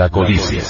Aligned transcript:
La 0.00 0.08
codicia. 0.08 0.62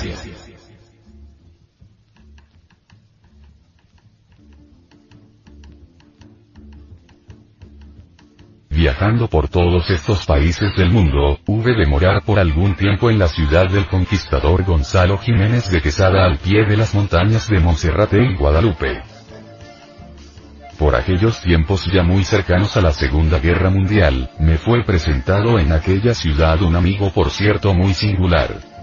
Viajando 8.71 9.29
por 9.29 9.49
todos 9.49 9.89
estos 9.89 10.27
países 10.27 10.75
del 10.77 10.91
mundo, 10.91 11.39
hube 11.47 11.77
de 11.77 11.87
morar 11.87 12.25
por 12.25 12.41
algún 12.41 12.75
tiempo 12.75 13.09
en 13.09 13.21
la 13.21 13.29
ciudad 13.29 13.71
del 13.71 13.87
conquistador 13.87 14.65
Gonzalo 14.65 15.17
Jiménez 15.19 15.71
de 15.71 15.81
Quesada 15.81 16.25
al 16.25 16.39
pie 16.39 16.65
de 16.65 16.77
las 16.77 16.93
montañas 16.93 17.49
de 17.49 17.61
Monserrate 17.61 18.21
y 18.21 18.35
Guadalupe. 18.35 19.01
Por 20.77 20.97
aquellos 20.97 21.41
tiempos 21.41 21.87
ya 21.87 22.03
muy 22.03 22.25
cercanos 22.25 22.77
a 22.77 22.81
la 22.81 22.91
Segunda 22.91 23.39
Guerra 23.39 23.71
Mundial, 23.71 24.29
me 24.41 24.59
fue 24.59 24.83
presentado 24.83 25.61
en 25.61 25.71
aquella 25.71 26.15
ciudad 26.15 26.61
un 26.63 26.75
amigo 26.75 27.13
por 27.13 27.31
cierto 27.31 27.73
muy 27.75 27.95
singular. 27.95 28.80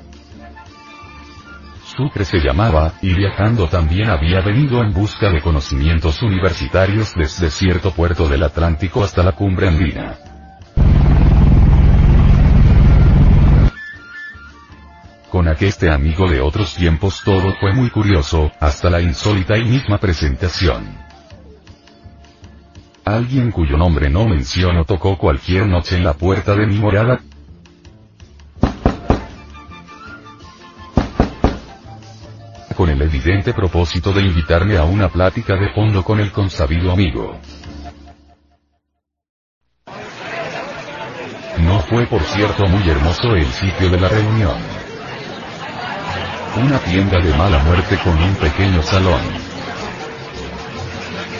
Sucre 1.97 2.25
se 2.25 2.37
llamaba, 2.37 2.93
y 3.01 3.11
viajando 3.15 3.67
también 3.67 4.11
había 4.11 4.39
venido 4.41 4.83
en 4.83 4.93
busca 4.93 5.31
de 5.31 5.41
conocimientos 5.41 6.21
universitarios 6.21 7.15
desde 7.15 7.49
cierto 7.49 7.89
puerto 7.89 8.29
del 8.29 8.43
Atlántico 8.43 9.03
hasta 9.03 9.23
la 9.23 9.31
cumbre 9.31 9.67
andina. 9.67 10.15
Con 15.31 15.47
aqueste 15.47 15.89
amigo 15.89 16.29
de 16.29 16.39
otros 16.39 16.75
tiempos 16.75 17.23
todo 17.25 17.55
fue 17.59 17.73
muy 17.73 17.89
curioso, 17.89 18.51
hasta 18.59 18.91
la 18.91 19.01
insólita 19.01 19.57
y 19.57 19.63
misma 19.63 19.97
presentación. 19.97 20.99
Alguien 23.05 23.49
cuyo 23.49 23.75
nombre 23.75 24.07
no 24.11 24.27
menciono 24.27 24.85
tocó 24.85 25.17
cualquier 25.17 25.65
noche 25.65 25.97
en 25.97 26.03
la 26.03 26.13
puerta 26.13 26.55
de 26.55 26.67
mi 26.67 26.77
morada, 26.77 27.21
con 32.77 32.89
el 32.91 33.01
evidente 33.01 33.55
propósito 33.55 34.13
de 34.13 34.21
invitarme 34.21 34.77
a 34.77 34.83
una 34.83 35.09
plática 35.09 35.55
de 35.55 35.73
fondo 35.73 36.03
con 36.03 36.19
el 36.19 36.31
consabido 36.31 36.91
amigo. 36.91 37.35
No 41.57 41.79
fue 41.79 42.05
por 42.05 42.21
cierto 42.21 42.67
muy 42.67 42.87
hermoso 42.87 43.33
el 43.35 43.47
sitio 43.47 43.89
de 43.89 43.99
la 43.99 44.09
reunión. 44.09 44.57
Una 46.63 46.77
tienda 46.77 47.19
de 47.19 47.33
mala 47.33 47.57
muerte 47.63 47.97
con 48.03 48.15
un 48.21 48.35
pequeño 48.35 48.83
salón. 48.83 49.21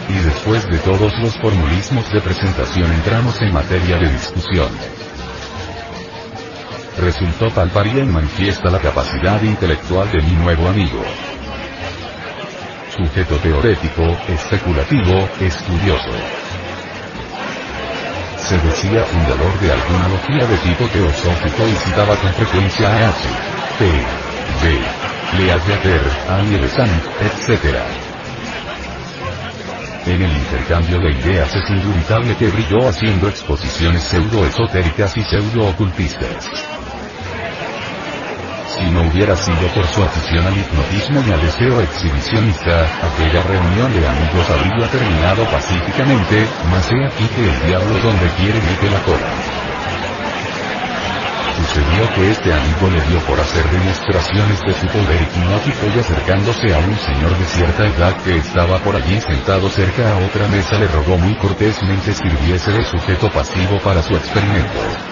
Y 0.10 0.14
después 0.14 0.68
de 0.68 0.80
todos 0.80 1.14
los 1.20 1.38
formulismos 1.38 2.12
de 2.12 2.20
presentación 2.20 2.92
entramos 2.92 3.40
en 3.44 3.54
materia 3.54 3.98
de 3.98 4.12
discusión 4.12 4.70
resultó 6.98 7.50
palpar 7.52 7.88
y 7.88 8.00
en 8.00 8.12
manifiesta 8.12 8.70
la 8.70 8.80
capacidad 8.80 9.42
intelectual 9.42 10.10
de 10.12 10.22
mi 10.22 10.32
nuevo 10.34 10.68
amigo. 10.68 11.04
Sujeto 12.96 13.36
teorético, 13.38 14.04
especulativo, 14.28 15.30
estudioso. 15.40 16.12
Se 18.38 18.58
decía 18.60 19.04
fundador 19.04 19.60
de 19.60 19.72
alguna 19.72 20.08
logia 20.08 20.48
de 20.48 20.58
tipo 20.58 20.86
teosófico 20.88 21.68
y 21.68 21.74
citaba 21.74 22.16
con 22.16 22.34
frecuencia 22.34 22.88
a 22.90 23.10
H. 23.10 23.28
P. 23.78 23.86
B. 24.64 24.80
Leayater, 25.38 26.02
San, 26.70 26.90
etc. 27.22 27.76
En 30.06 30.22
el 30.22 30.32
intercambio 30.32 31.00
de 31.00 31.12
ideas 31.12 31.54
es 31.54 31.70
indubitable 31.70 32.36
que 32.38 32.48
brilló 32.48 32.88
haciendo 32.88 33.28
exposiciones 33.28 34.04
pseudo-esotéricas 34.04 35.18
y 35.18 35.22
pseudo-ocultistas. 35.24 36.77
Si 38.78 38.86
no 38.92 39.02
hubiera 39.10 39.36
sido 39.36 39.68
por 39.74 39.88
su 39.88 40.04
afición 40.04 40.46
al 40.46 40.56
hipnotismo 40.56 41.24
y 41.28 41.32
al 41.32 41.42
deseo 41.42 41.82
exhibicionista, 41.82 42.86
aquella 43.02 43.42
reunión 43.42 43.92
de 43.92 44.08
amigos 44.08 44.50
habría 44.50 44.88
terminado 44.88 45.44
pacíficamente, 45.46 46.46
mas 46.70 46.92
he 46.92 47.04
aquí 47.04 47.28
que 47.36 47.50
el 47.50 47.68
diablo 47.68 47.98
donde 48.00 48.28
quiere 48.38 48.62
mete 48.62 48.90
la 48.92 49.02
cola. 49.02 49.58
Sucedió 51.58 52.14
que 52.14 52.32
este 52.32 52.54
amigo 52.54 52.90
le 52.92 53.02
dio 53.10 53.20
por 53.26 53.40
hacer 53.40 53.68
demostraciones 53.72 54.62
de 54.62 54.74
su 54.74 54.86
poder 54.88 55.22
hipnótico 55.24 55.88
y 55.96 56.00
acercándose 56.00 56.72
a 56.72 56.78
un 56.78 56.96
señor 57.00 57.36
de 57.36 57.46
cierta 57.46 57.88
edad 57.88 58.16
que 58.24 58.38
estaba 58.38 58.78
por 58.80 58.96
allí 58.96 59.20
sentado 59.20 59.68
cerca 59.70 60.14
a 60.14 60.18
otra 60.18 60.48
mesa 60.50 60.78
le 60.78 60.88
rogó 60.88 61.18
muy 61.18 61.36
cortésmente 61.36 62.14
sirviese 62.14 62.72
de 62.72 62.86
sujeto 62.86 63.32
pasivo 63.32 63.80
para 63.84 64.04
su 64.04 64.16
experimento. 64.16 65.07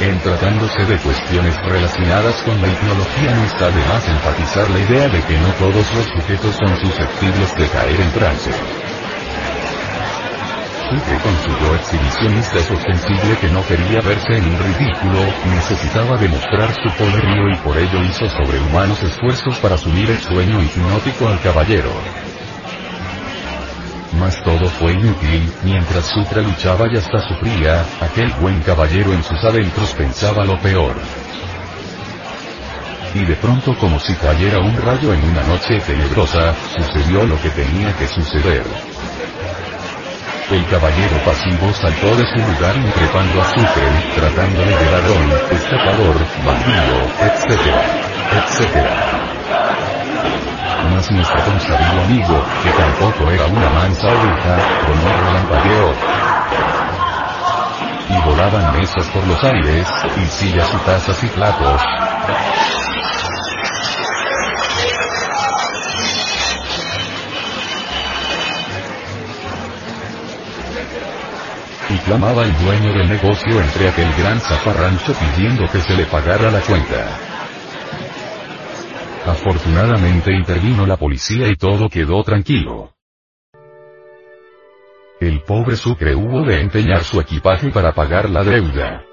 En 0.00 0.20
tratándose 0.20 0.84
de 0.84 0.98
cuestiones 0.98 1.56
relacionadas 1.62 2.42
con 2.42 2.60
la 2.60 2.68
hipnología 2.68 3.34
no 3.34 3.44
está 3.44 3.70
de 3.70 3.80
más 3.88 4.06
enfatizar 4.06 4.68
la 4.70 4.78
idea 4.78 5.08
de 5.08 5.22
que 5.22 5.38
no 5.38 5.48
todos 5.58 5.94
los 5.94 6.06
sujetos 6.06 6.54
son 6.54 6.76
susceptibles 6.76 7.54
de 7.56 7.66
caer 7.68 8.00
en 8.00 8.12
trance. 8.12 8.50
Sucre 10.90 11.18
con 11.18 11.34
su 11.42 11.48
yo 11.48 11.74
exhibicionista 11.74 12.58
es 12.58 12.70
ostensible 12.70 13.36
que 13.40 13.48
no 13.48 13.66
quería 13.66 14.00
verse 14.02 14.36
en 14.36 14.44
un 14.44 14.58
ridículo, 14.58 15.18
necesitaba 15.46 16.16
demostrar 16.18 16.72
su 16.74 16.90
poderío 16.96 17.48
y 17.50 17.56
por 17.56 17.76
ello 17.78 18.04
hizo 18.04 18.28
sobrehumanos 18.28 19.02
esfuerzos 19.02 19.58
para 19.58 19.78
subir 19.78 20.10
el 20.10 20.18
sueño 20.18 20.62
hipnótico 20.62 21.26
al 21.26 21.40
caballero. 21.40 21.90
Mas 24.18 24.42
todo 24.42 24.66
fue 24.70 24.92
inútil, 24.92 25.52
mientras 25.62 26.06
Sutra 26.06 26.40
luchaba 26.40 26.88
y 26.90 26.96
hasta 26.96 27.20
sufría, 27.28 27.84
aquel 28.00 28.32
buen 28.40 28.60
caballero 28.62 29.12
en 29.12 29.22
sus 29.22 29.42
adentros 29.44 29.92
pensaba 29.92 30.44
lo 30.44 30.58
peor. 30.60 30.96
Y 33.14 33.24
de 33.24 33.36
pronto 33.36 33.74
como 33.78 34.00
si 34.00 34.14
cayera 34.14 34.58
un 34.60 34.76
rayo 34.76 35.12
en 35.12 35.22
una 35.22 35.42
noche 35.42 35.80
tenebrosa, 35.80 36.54
sucedió 36.76 37.24
lo 37.24 37.40
que 37.40 37.50
tenía 37.50 37.92
que 37.96 38.06
suceder. 38.06 38.64
El 40.50 40.64
caballero 40.66 41.16
pasivo 41.24 41.72
saltó 41.74 42.16
de 42.16 42.24
su 42.26 42.38
lugar 42.38 42.76
increpando 42.76 43.40
a 43.40 43.44
Sucre, 43.44 43.88
tratándole 44.14 44.70
de 44.70 44.90
ladrón, 44.90 45.32
escapador, 45.50 46.16
bandido, 46.44 47.02
etc. 47.20 47.66
etc 48.32 49.35
más 50.88 51.10
nuestro 51.10 51.44
consabido 51.44 52.02
amigo, 52.02 52.42
que 52.62 52.70
tampoco 52.70 53.30
era 53.30 53.46
una 53.46 53.70
mansa 53.70 54.06
oveja, 54.08 54.56
con 54.86 54.98
un 54.98 55.26
relampagueo. 55.26 55.94
Y 58.08 58.28
volaban 58.28 58.80
mesas 58.80 59.06
por 59.06 59.26
los 59.26 59.42
aires, 59.44 59.86
y 60.16 60.26
sillas 60.26 60.68
y 60.72 60.76
tazas 60.78 61.24
y 61.24 61.26
platos. 61.28 61.82
Y 71.88 71.98
clamaba 71.98 72.42
el 72.42 72.56
dueño 72.58 72.92
del 72.92 73.08
negocio 73.08 73.60
entre 73.60 73.88
aquel 73.88 74.12
gran 74.14 74.40
zafarrancho 74.40 75.14
pidiendo 75.14 75.68
que 75.70 75.80
se 75.80 75.94
le 75.94 76.04
pagara 76.06 76.50
la 76.50 76.60
cuenta. 76.60 77.35
Afortunadamente 79.26 80.32
intervino 80.32 80.86
la 80.86 80.96
policía 80.96 81.48
y 81.48 81.56
todo 81.56 81.88
quedó 81.88 82.22
tranquilo. 82.22 82.92
El 85.18 85.42
pobre 85.42 85.74
Sucre 85.76 86.14
hubo 86.14 86.44
de 86.44 86.60
empeñar 86.60 87.02
su 87.02 87.20
equipaje 87.20 87.70
para 87.70 87.92
pagar 87.92 88.30
la 88.30 88.44
deuda. 88.44 89.05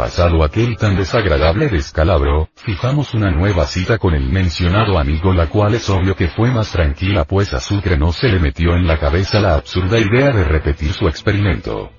Pasado 0.00 0.42
aquel 0.42 0.78
tan 0.78 0.96
desagradable 0.96 1.68
descalabro, 1.68 2.48
fijamos 2.54 3.12
una 3.12 3.30
nueva 3.30 3.66
cita 3.66 3.98
con 3.98 4.14
el 4.14 4.30
mencionado 4.30 4.98
amigo 4.98 5.34
la 5.34 5.48
cual 5.48 5.74
es 5.74 5.90
obvio 5.90 6.16
que 6.16 6.28
fue 6.28 6.50
más 6.50 6.72
tranquila 6.72 7.26
pues 7.26 7.52
a 7.52 7.60
Sucre 7.60 7.98
no 7.98 8.10
se 8.10 8.28
le 8.28 8.38
metió 8.38 8.74
en 8.76 8.86
la 8.86 8.98
cabeza 8.98 9.40
la 9.40 9.56
absurda 9.56 9.98
idea 9.98 10.30
de 10.30 10.44
repetir 10.44 10.94
su 10.94 11.06
experimento. 11.06 11.90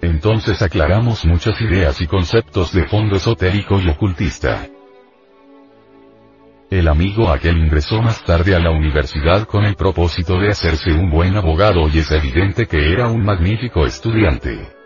Entonces 0.00 0.60
aclaramos 0.60 1.24
muchas 1.24 1.60
ideas 1.60 2.00
y 2.00 2.08
conceptos 2.08 2.72
de 2.72 2.84
fondo 2.88 3.14
esotérico 3.14 3.78
y 3.78 3.88
ocultista. 3.88 4.66
El 6.68 6.88
amigo 6.88 7.30
aquel 7.30 7.58
ingresó 7.58 8.02
más 8.02 8.24
tarde 8.24 8.56
a 8.56 8.58
la 8.58 8.72
universidad 8.72 9.46
con 9.46 9.64
el 9.64 9.76
propósito 9.76 10.36
de 10.40 10.48
hacerse 10.48 10.90
un 10.90 11.12
buen 11.12 11.36
abogado 11.36 11.88
y 11.88 12.00
es 12.00 12.10
evidente 12.10 12.66
que 12.66 12.92
era 12.92 13.06
un 13.06 13.24
magnífico 13.24 13.86
estudiante. 13.86 14.82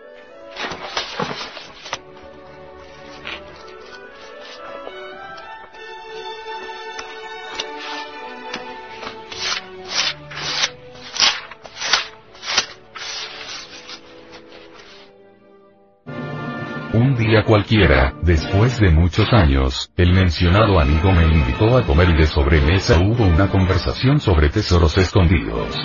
Un 16.93 17.15
día 17.15 17.43
cualquiera, 17.43 18.13
después 18.23 18.79
de 18.79 18.89
muchos 18.91 19.31
años, 19.31 19.91
el 19.97 20.13
mencionado 20.13 20.79
amigo 20.79 21.11
me 21.11 21.25
invitó 21.25 21.77
a 21.77 21.83
comer 21.83 22.09
y 22.09 22.17
de 22.17 22.27
sobremesa 22.27 22.99
hubo 22.99 23.23
una 23.23 23.49
conversación 23.49 24.19
sobre 24.19 24.49
tesoros 24.49 24.97
escondidos. 24.97 25.75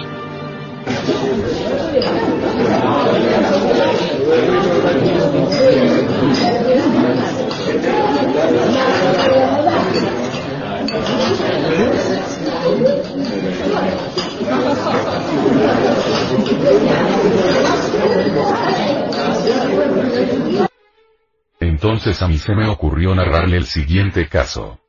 Entonces 21.61 22.23
a 22.23 22.29
mí 22.29 22.39
se 22.39 22.55
me 22.55 22.69
ocurrió 22.69 23.15
narrarle 23.15 23.57
el 23.57 23.67
siguiente 23.67 24.29
caso. 24.29 24.82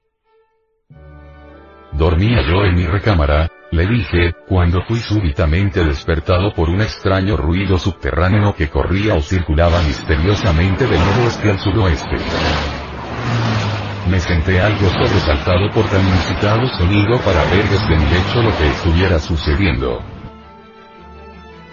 Dormía 1.98 2.42
yo 2.42 2.66
en 2.66 2.76
mi 2.76 2.88
recámara, 2.88 3.50
le 3.72 3.86
dije, 3.86 4.34
cuando 4.48 4.82
fui 4.82 4.98
súbitamente 4.98 5.84
despertado 5.86 6.52
por 6.54 6.70
un 6.70 6.82
extraño 6.82 7.38
ruido 7.38 7.78
subterráneo 7.78 8.56
que 8.56 8.68
corría 8.68 9.14
o 9.14 9.22
circulaba 9.22 9.80
misteriosamente 9.84 10.88
del 10.88 11.00
noroeste 11.00 11.52
al 11.52 11.60
suroeste. 11.60 12.18
Me 14.10 14.20
senté 14.20 14.60
algo 14.60 14.90
sobresaltado 14.90 15.70
por 15.72 15.86
tan 15.86 16.02
inusitado 16.02 16.68
sonido 16.78 17.20
para 17.20 17.44
ver 17.46 17.70
desde 17.70 17.96
mi 17.96 18.06
lecho 18.06 18.42
lo 18.42 18.58
que 18.58 18.68
estuviera 18.68 19.20
sucediendo. 19.20 20.02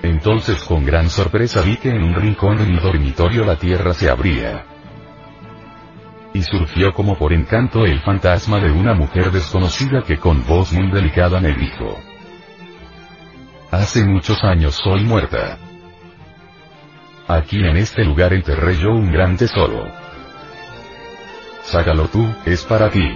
Entonces 0.03 0.63
con 0.65 0.85
gran 0.85 1.09
sorpresa 1.09 1.63
vi 1.63 1.77
que 1.77 1.91
en 1.91 2.03
un 2.03 2.15
rincón 2.15 2.59
de 2.59 2.67
mi 2.67 2.79
dormitorio 2.79 3.45
la 3.45 3.57
tierra 3.57 3.95
se 3.95 4.11
abría 4.11 4.70
y 6.33 6.43
surgió 6.43 6.93
como 6.93 7.19
por 7.19 7.33
encanto 7.33 7.85
el 7.85 8.01
fantasma 8.01 8.61
de 8.61 8.71
una 8.71 8.95
mujer 8.95 9.31
desconocida 9.31 10.03
que 10.03 10.19
con 10.19 10.45
voz 10.47 10.73
muy 10.73 10.91
delicada 10.91 11.41
me 11.41 11.53
dijo. 11.55 11.99
Hace 13.71 14.05
muchos 14.05 14.43
años 14.43 14.75
soy 14.75 15.05
muerta. 15.05 15.59
Aquí 17.29 17.59
en 17.59 17.77
este 17.77 18.05
lugar 18.05 18.33
enterré 18.33 18.77
yo 18.77 18.91
un 18.91 19.13
gran 19.13 19.37
tesoro. 19.37 19.87
Sácalo 21.63 22.09
tú, 22.09 22.27
es 22.45 22.65
para 22.65 22.91
ti. 22.91 23.09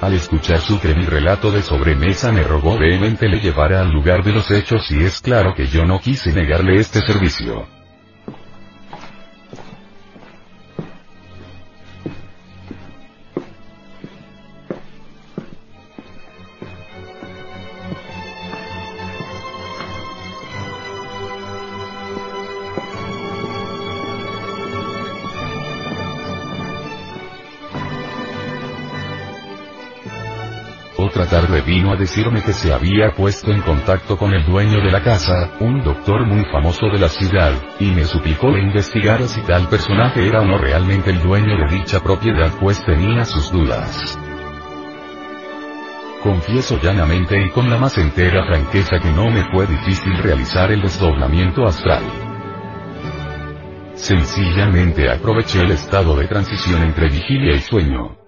Al 0.00 0.12
escuchar 0.12 0.58
su 0.58 0.78
mi 0.94 1.06
relato 1.06 1.50
de 1.50 1.62
sobremesa 1.62 2.30
me 2.30 2.42
rogó 2.42 2.76
vehemente 2.76 3.28
le 3.28 3.40
llevara 3.40 3.80
al 3.80 3.90
lugar 3.90 4.22
de 4.22 4.32
los 4.32 4.50
hechos 4.50 4.90
y 4.90 5.02
es 5.02 5.22
claro 5.22 5.54
que 5.54 5.66
yo 5.66 5.86
no 5.86 6.00
quise 6.00 6.32
negarle 6.34 6.76
este 6.76 7.00
servicio. 7.00 7.75
Tarde 31.46 31.60
vino 31.60 31.92
a 31.92 31.96
decirme 31.96 32.42
que 32.42 32.52
se 32.52 32.72
había 32.72 33.12
puesto 33.12 33.52
en 33.52 33.60
contacto 33.60 34.16
con 34.16 34.34
el 34.34 34.44
dueño 34.44 34.80
de 34.80 34.90
la 34.90 35.00
casa, 35.00 35.52
un 35.60 35.80
doctor 35.80 36.26
muy 36.26 36.44
famoso 36.50 36.86
de 36.86 36.98
la 36.98 37.08
ciudad, 37.08 37.52
y 37.78 37.92
me 37.92 38.04
suplicó 38.04 38.52
que 38.52 38.58
investigara 38.58 39.28
si 39.28 39.42
tal 39.42 39.68
personaje 39.68 40.26
era 40.26 40.40
o 40.40 40.44
no 40.44 40.58
realmente 40.58 41.10
el 41.10 41.22
dueño 41.22 41.56
de 41.56 41.76
dicha 41.76 42.00
propiedad 42.00 42.50
pues 42.58 42.84
tenía 42.84 43.24
sus 43.24 43.52
dudas. 43.52 44.18
Confieso 46.20 46.80
llanamente 46.82 47.40
y 47.40 47.50
con 47.50 47.70
la 47.70 47.76
más 47.76 47.96
entera 47.96 48.44
franqueza 48.44 48.98
que 49.00 49.12
no 49.12 49.30
me 49.30 49.44
fue 49.52 49.68
difícil 49.68 50.18
realizar 50.18 50.72
el 50.72 50.82
desdoblamiento 50.82 51.64
astral. 51.64 52.02
Sencillamente 53.94 55.08
aproveché 55.08 55.60
el 55.60 55.70
estado 55.70 56.16
de 56.16 56.26
transición 56.26 56.82
entre 56.82 57.08
vigilia 57.08 57.54
y 57.54 57.60
sueño. 57.60 58.25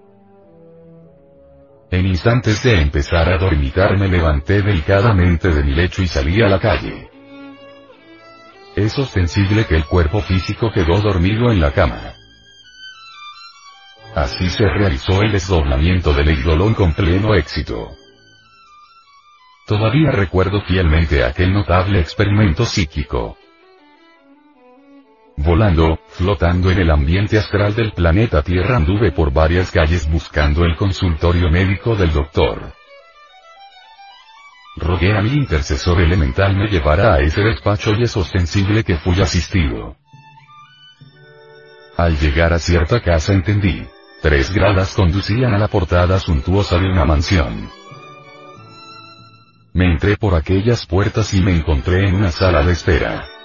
En 1.91 2.07
instantes 2.07 2.63
de 2.63 2.81
empezar 2.81 3.29
a 3.31 3.39
dormitar 3.39 3.99
me 3.99 4.09
levanté 4.09 4.61
delicadamente 4.61 5.49
de 5.49 5.65
mi 5.65 5.75
lecho 5.75 6.03
y 6.03 6.07
salí 6.07 6.43
a 6.43 6.49
la 6.49 6.61
calle. 6.61 7.11
Es 8.77 8.99
ostensible 8.99 9.65
que 9.65 9.77
el 9.77 9.85
cuerpo 9.87 10.21
físico 10.21 10.71
quedó 10.73 11.01
dormido 11.01 11.51
en 11.51 11.61
la 11.61 11.73
cama. 11.73 12.13
Así 14.15 14.51
se 14.51 14.69
realizó 14.69 15.23
el 15.23 15.33
desdoblamiento 15.33 16.13
del 16.13 16.29
eidolón 16.29 16.75
con 16.75 16.93
pleno 16.93 17.35
éxito. 17.35 17.91
Todavía 19.67 20.11
recuerdo 20.11 20.61
fielmente 20.63 21.25
aquel 21.25 21.53
notable 21.53 22.01
experimento 22.01 22.65
psíquico 22.65 23.39
volando, 25.39 25.99
flotando 26.11 26.71
en 26.71 26.79
el 26.79 26.91
ambiente 26.91 27.39
astral 27.39 27.75
del 27.75 27.93
planeta 27.93 28.43
Tierra 28.43 28.77
anduve 28.77 29.13
por 29.13 29.33
varias 29.33 29.71
calles 29.71 30.11
buscando 30.11 30.65
el 30.65 30.77
consultorio 30.77 31.49
médico 31.51 31.95
del 31.95 32.13
doctor. 32.13 32.73
Rogué 34.77 35.17
a 35.17 35.23
mi 35.23 35.31
intercesor 35.31 36.01
elemental 36.01 36.57
me 36.57 36.69
llevara 36.69 37.15
a 37.15 37.21
ese 37.21 37.41
despacho 37.41 37.93
y 37.95 38.05
es 38.05 38.17
ostensible 38.17 38.85
que 38.85 38.97
fui 38.97 39.21
asistido. 39.21 39.97
Al 41.97 42.17
llegar 42.19 42.53
a 42.53 42.59
cierta 42.59 43.01
casa 43.01 43.33
entendí. 43.33 43.87
Tres 44.21 44.53
gradas 44.53 44.95
conducían 44.95 45.55
a 45.55 45.59
la 45.59 45.69
portada 45.69 46.19
suntuosa 46.19 46.77
de 46.77 46.91
una 46.91 47.05
mansión. 47.05 47.71
Me 49.73 49.93
entré 49.93 50.17
por 50.17 50.35
aquellas 50.35 50.87
puertas 50.87 51.33
y 51.35 51.41
me 51.41 51.57
encontré 51.57 52.09
en 52.09 52.17
una 52.17 52.33
sala 52.33 52.65
de 52.65 52.73
espera. 52.73 53.38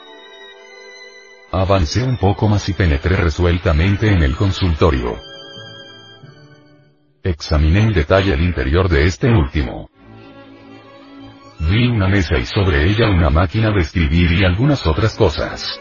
Avancé 1.56 2.02
un 2.02 2.18
poco 2.18 2.50
más 2.50 2.68
y 2.68 2.74
penetré 2.74 3.16
resueltamente 3.16 4.12
en 4.12 4.24
el 4.24 4.36
consultorio. 4.36 5.20
Examiné 7.22 7.82
en 7.82 7.94
detalle 7.94 8.34
el 8.34 8.42
interior 8.42 8.90
de 8.90 9.06
este 9.06 9.30
último. 9.30 9.88
Vi 11.60 11.90
una 11.90 12.08
mesa 12.08 12.40
y 12.40 12.48
sobre 12.48 12.90
ella 12.90 13.08
una 13.08 13.30
máquina 13.30 13.70
de 13.70 13.82
escribir 13.82 14.32
y 14.32 14.44
algunas 14.44 14.88
otras 14.88 15.16
cosas. 15.16 15.80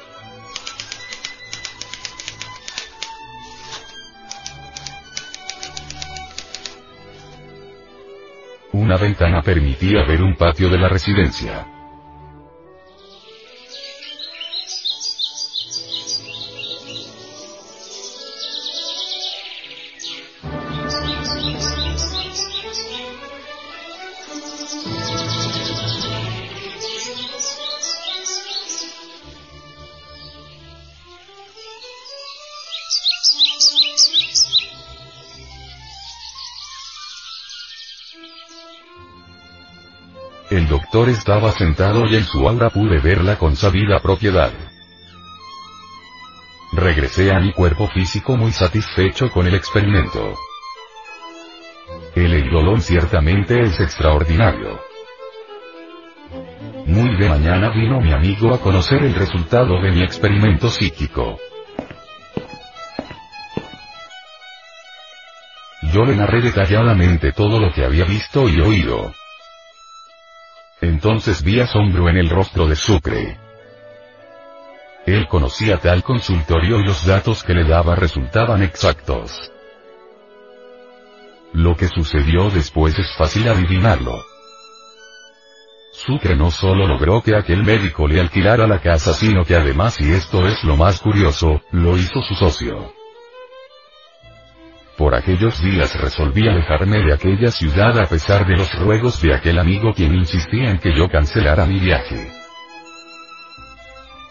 Una 8.72 8.98
ventana 8.98 9.40
permitía 9.40 10.04
ver 10.04 10.22
un 10.22 10.36
patio 10.36 10.68
de 10.68 10.76
la 10.76 10.90
residencia. 10.90 11.81
Doctor 40.92 41.08
estaba 41.08 41.52
sentado 41.52 42.06
y 42.06 42.16
en 42.16 42.24
su 42.24 42.46
aura 42.46 42.68
pude 42.68 43.00
ver 43.00 43.24
la 43.24 43.38
consabida 43.38 44.00
propiedad. 44.00 44.52
Regresé 46.74 47.32
a 47.32 47.40
mi 47.40 47.50
cuerpo 47.54 47.88
físico 47.88 48.36
muy 48.36 48.52
satisfecho 48.52 49.30
con 49.30 49.46
el 49.46 49.54
experimento. 49.54 50.34
El 52.14 52.34
eidolon 52.34 52.82
ciertamente 52.82 53.58
es 53.60 53.80
extraordinario. 53.80 54.80
Muy 56.84 57.16
de 57.16 57.26
mañana 57.26 57.70
vino 57.70 57.98
mi 57.98 58.12
amigo 58.12 58.52
a 58.52 58.60
conocer 58.60 59.02
el 59.02 59.14
resultado 59.14 59.80
de 59.80 59.92
mi 59.92 60.02
experimento 60.02 60.68
psíquico. 60.68 61.38
Yo 65.90 66.04
le 66.04 66.16
narré 66.16 66.42
detalladamente 66.42 67.32
todo 67.32 67.58
lo 67.58 67.72
que 67.72 67.82
había 67.82 68.04
visto 68.04 68.46
y 68.46 68.60
oído. 68.60 69.14
Entonces 70.82 71.44
vi 71.44 71.60
asombro 71.60 72.08
en 72.08 72.16
el 72.16 72.28
rostro 72.28 72.66
de 72.66 72.74
Sucre. 72.74 73.38
Él 75.06 75.28
conocía 75.28 75.78
tal 75.78 76.02
consultorio 76.02 76.80
y 76.80 76.84
los 76.84 77.06
datos 77.06 77.44
que 77.44 77.54
le 77.54 77.62
daba 77.64 77.94
resultaban 77.94 78.64
exactos. 78.64 79.52
Lo 81.52 81.76
que 81.76 81.86
sucedió 81.86 82.50
después 82.50 82.98
es 82.98 83.14
fácil 83.16 83.48
adivinarlo. 83.48 84.24
Sucre 85.92 86.34
no 86.34 86.50
solo 86.50 86.88
logró 86.88 87.22
que 87.22 87.36
aquel 87.36 87.62
médico 87.62 88.08
le 88.08 88.18
alquilara 88.18 88.66
la 88.66 88.80
casa 88.80 89.14
sino 89.14 89.44
que 89.44 89.54
además 89.54 90.00
y 90.00 90.10
esto 90.10 90.48
es 90.48 90.64
lo 90.64 90.76
más 90.76 91.00
curioso, 91.00 91.62
lo 91.70 91.96
hizo 91.96 92.22
su 92.22 92.34
socio. 92.34 93.01
Por 94.96 95.14
aquellos 95.14 95.60
días 95.62 95.98
resolví 95.98 96.46
alejarme 96.46 96.98
de 96.98 97.14
aquella 97.14 97.50
ciudad 97.50 97.98
a 97.98 98.06
pesar 98.06 98.46
de 98.46 98.56
los 98.56 98.72
ruegos 98.78 99.20
de 99.22 99.34
aquel 99.34 99.58
amigo 99.58 99.92
quien 99.94 100.14
insistía 100.14 100.70
en 100.70 100.78
que 100.78 100.94
yo 100.94 101.08
cancelara 101.08 101.64
mi 101.64 101.80
viaje. 101.80 102.30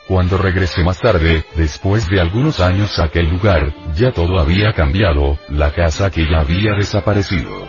Cuando 0.07 0.37
regresé 0.37 0.83
más 0.83 0.99
tarde, 0.99 1.45
después 1.55 2.07
de 2.09 2.19
algunos 2.19 2.59
años 2.59 2.99
a 2.99 3.05
aquel 3.05 3.29
lugar, 3.29 3.73
ya 3.95 4.11
todo 4.11 4.39
había 4.39 4.73
cambiado, 4.73 5.39
la 5.49 5.71
casa 5.71 6.11
que 6.11 6.29
ya 6.29 6.41
había 6.41 6.73
desaparecido. 6.73 7.67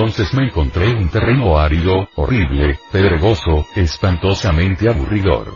Entonces 0.00 0.32
me 0.32 0.46
encontré 0.46 0.94
un 0.94 1.10
terreno 1.10 1.58
árido, 1.58 2.08
horrible, 2.14 2.78
pedregoso, 2.90 3.66
espantosamente 3.76 4.88
aburridor. 4.88 5.52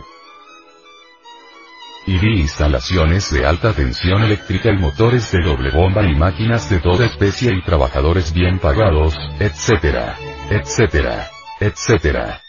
Y 2.05 2.19
vi 2.19 2.41
instalaciones 2.41 3.31
de 3.31 3.43
alta 3.43 3.73
tensión 3.73 4.21
eléctrica 4.21 4.69
y 4.69 4.77
motores 4.77 5.31
de 5.31 5.41
doble 5.41 5.71
bomba 5.71 6.03
y 6.03 6.13
máquinas 6.13 6.69
de 6.69 6.79
toda 6.79 7.07
especie 7.07 7.55
y 7.55 7.63
trabajadores 7.63 8.33
bien 8.33 8.59
pagados, 8.59 9.17
etcétera, 9.39 10.15
etcétera, 10.51 11.27
etcétera. 11.59 12.44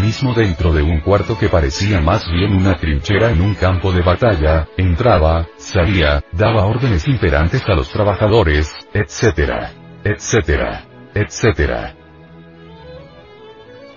Mismo 0.00 0.34
dentro 0.34 0.72
de 0.72 0.82
un 0.82 1.00
cuarto 1.00 1.38
que 1.38 1.48
parecía 1.48 2.00
más 2.00 2.24
bien 2.30 2.54
una 2.54 2.74
trinchera 2.76 3.30
en 3.30 3.40
un 3.40 3.54
campo 3.54 3.92
de 3.92 4.02
batalla, 4.02 4.68
entraba, 4.76 5.46
salía, 5.56 6.22
daba 6.32 6.66
órdenes 6.66 7.06
imperantes 7.08 7.62
a 7.66 7.74
los 7.74 7.88
trabajadores, 7.88 8.72
etcétera, 8.92 9.72
etcétera, 10.04 10.84
etcétera. 11.14 11.94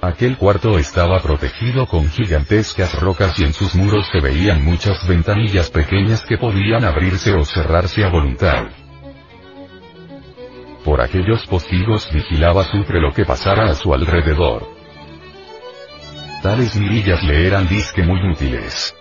Aquel 0.02 0.38
cuarto 0.38 0.80
estaba 0.80 1.20
protegido 1.22 1.86
con 1.86 2.08
gigantescas 2.10 2.98
rocas 3.02 3.38
y 3.38 3.44
en 3.44 3.54
sus 3.54 3.76
muros 3.76 4.08
se 4.12 4.22
veían 4.22 4.64
muchas 4.64 5.06
ventanillas 5.06 5.70
pequeñas 5.70 6.24
que 6.24 6.38
podían 6.38 6.86
abrirse 6.86 7.34
o 7.34 7.44
cerrarse 7.44 8.06
a 8.06 8.10
voluntad. 8.10 8.68
Por 10.86 11.02
aquellos 11.02 11.46
postigos 11.48 12.10
vigilaba 12.14 12.64
Sucre 12.64 13.02
lo 13.02 13.14
que 13.14 13.26
pasara 13.26 13.70
a 13.70 13.76
su 13.76 13.94
alrededor. 13.94 14.79
Tales 16.42 16.74
mirillas 16.78 17.22
le 17.24 17.48
eran 17.48 17.68
disque 17.68 18.02
muy 18.02 18.20
útiles. 18.32 18.96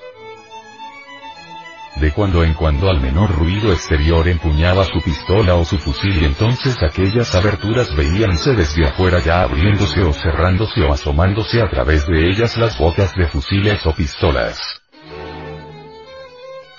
De 2.00 2.10
cuando 2.12 2.42
en 2.42 2.54
cuando 2.54 2.90
al 2.90 3.00
menor 3.00 3.30
ruido 3.30 3.72
exterior 3.72 4.26
empuñaba 4.26 4.84
su 4.84 5.00
pistola 5.00 5.54
o 5.54 5.64
su 5.64 5.78
fusil 5.78 6.20
y 6.20 6.24
entonces 6.24 6.76
aquellas 6.82 7.34
aberturas 7.36 7.94
veíanse 7.94 8.54
desde 8.54 8.86
afuera 8.86 9.20
ya 9.20 9.42
abriéndose 9.42 10.02
o 10.02 10.12
cerrándose 10.12 10.82
o 10.82 10.92
asomándose 10.92 11.60
a 11.60 11.68
través 11.70 12.06
de 12.08 12.28
ellas 12.28 12.56
las 12.56 12.76
bocas 12.76 13.14
de 13.14 13.28
fusiles 13.28 13.86
o 13.86 13.92
pistolas. 13.92 14.58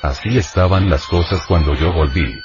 Así 0.02 0.38
estaban 0.38 0.90
las 0.90 1.06
cosas 1.08 1.46
cuando 1.48 1.74
yo 1.74 1.94
volví. 1.94 2.42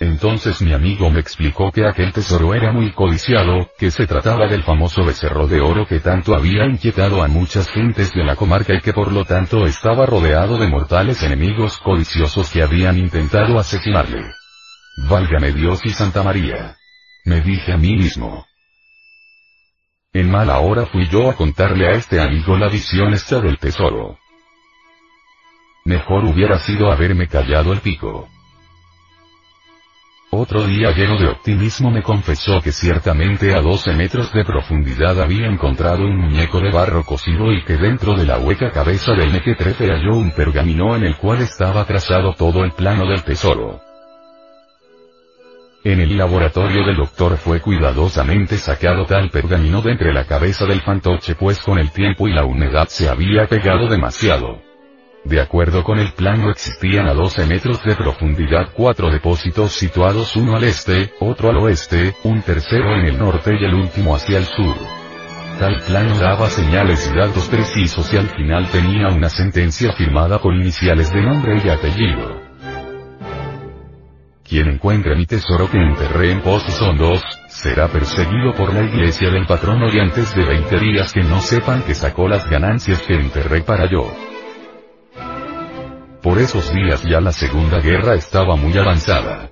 Entonces 0.00 0.62
mi 0.62 0.72
amigo 0.72 1.10
me 1.10 1.18
explicó 1.18 1.72
que 1.72 1.84
aquel 1.84 2.12
tesoro 2.12 2.54
era 2.54 2.72
muy 2.72 2.92
codiciado, 2.92 3.68
que 3.76 3.90
se 3.90 4.06
trataba 4.06 4.46
del 4.46 4.62
famoso 4.62 5.04
becerro 5.04 5.48
de 5.48 5.60
oro 5.60 5.86
que 5.86 5.98
tanto 5.98 6.36
había 6.36 6.66
inquietado 6.66 7.22
a 7.22 7.26
muchas 7.26 7.68
gentes 7.68 8.12
de 8.12 8.22
la 8.22 8.36
comarca 8.36 8.74
y 8.74 8.80
que 8.80 8.92
por 8.92 9.10
lo 9.12 9.24
tanto 9.24 9.66
estaba 9.66 10.06
rodeado 10.06 10.56
de 10.58 10.68
mortales 10.68 11.22
enemigos 11.24 11.78
codiciosos 11.78 12.50
que 12.50 12.62
habían 12.62 12.96
intentado 12.96 13.58
asesinarle. 13.58 14.32
Válgame 15.08 15.52
Dios 15.52 15.80
y 15.84 15.90
Santa 15.90 16.22
María. 16.22 16.76
Me 17.24 17.40
dije 17.40 17.72
a 17.72 17.76
mí 17.76 17.96
mismo. 17.96 18.46
En 20.12 20.30
mala 20.30 20.60
hora 20.60 20.86
fui 20.86 21.08
yo 21.08 21.28
a 21.28 21.34
contarle 21.34 21.88
a 21.88 21.92
este 21.92 22.20
amigo 22.20 22.56
la 22.56 22.68
visión 22.68 23.12
esta 23.12 23.40
del 23.40 23.58
tesoro. 23.58 24.16
Mejor 25.84 26.24
hubiera 26.24 26.58
sido 26.58 26.90
haberme 26.92 27.26
callado 27.26 27.72
el 27.72 27.80
pico. 27.80 28.28
Otro 30.30 30.66
día 30.66 30.90
lleno 30.90 31.18
de 31.18 31.26
optimismo 31.26 31.90
me 31.90 32.02
confesó 32.02 32.60
que 32.60 32.70
ciertamente 32.70 33.54
a 33.54 33.62
12 33.62 33.94
metros 33.94 34.30
de 34.34 34.44
profundidad 34.44 35.22
había 35.22 35.46
encontrado 35.46 36.04
un 36.04 36.18
muñeco 36.18 36.60
de 36.60 36.70
barro 36.70 37.02
cocido 37.02 37.50
y 37.50 37.64
que 37.64 37.78
dentro 37.78 38.14
de 38.14 38.26
la 38.26 38.38
hueca 38.38 38.70
cabeza 38.70 39.12
del 39.12 39.32
mequetrefe 39.32 39.90
halló 39.90 40.16
un 40.16 40.32
pergamino 40.32 40.94
en 40.96 41.04
el 41.04 41.16
cual 41.16 41.40
estaba 41.40 41.82
trazado 41.86 42.34
todo 42.34 42.62
el 42.62 42.72
plano 42.72 43.06
del 43.06 43.24
tesoro. 43.24 43.80
En 45.82 45.98
el 45.98 46.18
laboratorio 46.18 46.84
del 46.84 46.96
doctor 46.96 47.38
fue 47.38 47.60
cuidadosamente 47.62 48.58
sacado 48.58 49.06
tal 49.06 49.30
pergamino 49.30 49.80
de 49.80 49.92
entre 49.92 50.12
la 50.12 50.26
cabeza 50.26 50.66
del 50.66 50.82
fantoche 50.82 51.36
pues 51.36 51.58
con 51.60 51.78
el 51.78 51.90
tiempo 51.90 52.28
y 52.28 52.34
la 52.34 52.44
humedad 52.44 52.88
se 52.88 53.08
había 53.08 53.46
pegado 53.46 53.88
demasiado. 53.88 54.60
De 55.24 55.40
acuerdo 55.40 55.84
con 55.84 55.98
el 55.98 56.12
plano 56.12 56.50
existían 56.50 57.08
a 57.08 57.12
12 57.12 57.46
metros 57.46 57.82
de 57.84 57.96
profundidad 57.96 58.70
cuatro 58.72 59.10
depósitos 59.10 59.72
situados 59.72 60.36
uno 60.36 60.56
al 60.56 60.64
este, 60.64 61.12
otro 61.20 61.50
al 61.50 61.56
oeste, 61.58 62.14
un 62.24 62.40
tercero 62.42 62.94
en 62.94 63.06
el 63.06 63.18
norte 63.18 63.52
y 63.60 63.64
el 63.64 63.74
último 63.74 64.14
hacia 64.14 64.38
el 64.38 64.44
sur. 64.44 64.76
Tal 65.58 65.82
plano 65.86 66.16
daba 66.18 66.48
señales 66.48 67.10
y 67.12 67.16
datos 67.16 67.48
precisos 67.48 68.12
y 68.12 68.16
al 68.16 68.28
final 68.28 68.68
tenía 68.70 69.08
una 69.08 69.28
sentencia 69.28 69.92
firmada 69.92 70.38
con 70.38 70.54
iniciales 70.54 71.12
de 71.12 71.20
nombre 71.20 71.60
y 71.64 71.68
apellido. 71.68 72.40
Quien 74.48 74.68
encuentre 74.68 75.14
mi 75.14 75.26
tesoro 75.26 75.68
que 75.68 75.78
enterré 75.78 76.30
en 76.30 76.40
pozos 76.40 76.80
hondos, 76.80 77.22
será 77.48 77.88
perseguido 77.88 78.54
por 78.54 78.72
la 78.72 78.82
iglesia 78.82 79.30
del 79.30 79.46
patrono 79.46 79.92
y 79.92 79.98
antes 79.98 80.34
de 80.34 80.44
20 80.44 80.78
días 80.78 81.12
que 81.12 81.22
no 81.22 81.40
sepan 81.40 81.82
que 81.82 81.94
sacó 81.94 82.28
las 82.28 82.48
ganancias 82.48 83.02
que 83.02 83.14
enterré 83.14 83.60
para 83.60 83.90
yo. 83.90 84.10
Por 86.22 86.38
esos 86.38 86.72
días 86.72 87.02
ya 87.04 87.20
la 87.20 87.32
Segunda 87.32 87.78
Guerra 87.80 88.14
estaba 88.14 88.56
muy 88.56 88.76
avanzada. 88.76 89.50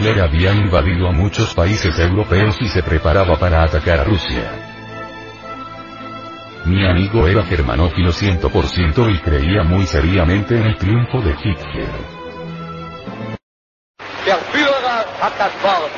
Hitler 0.00 0.22
había 0.22 0.54
invadido 0.54 1.08
a 1.08 1.12
muchos 1.12 1.52
países 1.52 1.98
europeos 1.98 2.56
y 2.60 2.68
se 2.68 2.82
preparaba 2.82 3.38
para 3.38 3.62
atacar 3.62 4.00
a 4.00 4.04
Rusia. 4.04 4.50
Mi 6.64 6.86
amigo 6.86 7.26
era 7.26 7.42
germanófilo 7.42 8.10
100% 8.10 9.14
y 9.14 9.18
creía 9.18 9.62
muy 9.62 9.86
seriamente 9.86 10.56
en 10.56 10.68
el 10.68 10.76
triunfo 10.78 11.20
de 11.20 11.32
Hitler. 11.32 11.90
Der 14.24 14.38
Führer 14.52 15.04
hat 15.20 15.38
das 15.38 15.52
Wort. 15.62 15.92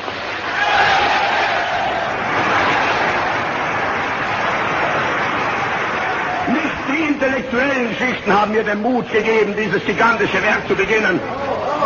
Nicht 6.49 6.89
die 6.89 7.03
intellektuellen 7.07 7.95
Schichten 7.95 8.33
haben 8.33 8.51
mir 8.51 8.65
den 8.65 8.81
Mut 8.81 9.09
gegeben, 9.09 9.55
dieses 9.55 9.85
gigantische 9.85 10.41
Werk 10.43 10.67
zu 10.67 10.75
beginnen. 10.75 11.21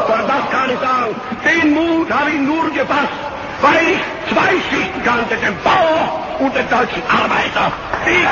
Das 0.05 0.49
kann 0.51 0.69
ich 0.69 0.79
sagen. 0.79 1.15
Den 1.43 1.73
Mut 1.73 2.11
habe 2.11 2.29
ich 2.31 2.39
nur 2.39 2.69
gefasst, 2.71 3.17
weil 3.61 3.93
ich 3.93 3.99
zwei 4.33 4.51
Schichten 4.69 5.03
kannte, 5.03 5.35
den 5.37 5.57
Bauer 5.63 6.11
und 6.39 6.55
den 6.55 6.69
deutschen 6.69 7.03
Arbeiter. 7.09 7.71
Die 8.05 8.25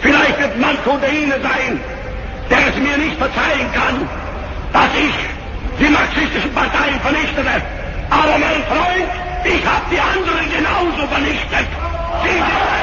Vielleicht 0.00 0.38
wird 0.38 0.60
manch 0.60 0.86
unter 0.86 1.08
Ihnen 1.08 1.42
sein, 1.42 1.80
der 2.50 2.58
es 2.68 2.76
mir 2.76 2.96
nicht 2.98 3.18
verzeihen 3.18 3.72
kann, 3.72 4.08
dass 4.72 4.90
ich 4.94 5.14
die 5.80 5.90
marxistischen 5.90 6.52
Parteien 6.54 7.00
vernichtete. 7.00 7.62
Aber 8.10 8.38
mein 8.38 8.62
Freund, 8.64 9.10
ich 9.44 9.66
habe 9.66 9.84
die 9.90 10.00
anderen 10.00 10.46
genauso 10.50 11.06
vernichtet. 11.08 11.66
Sie 12.22 12.77